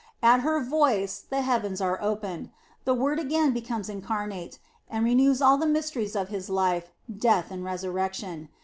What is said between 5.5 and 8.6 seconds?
the mysteries of His life, death, and resurrection.